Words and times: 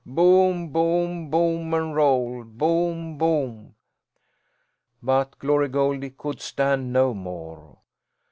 Boom, 0.03 0.69
boom, 0.69 1.29
boom, 1.29 1.75
and 1.75 1.95
roll. 1.95 2.43
Boom, 2.43 3.19
boom." 3.19 3.75
But 5.03 5.37
Glory 5.37 5.67
Goldie 5.69 6.15
could 6.17 6.41
stand 6.41 6.91
no 6.91 7.13
more. 7.13 7.77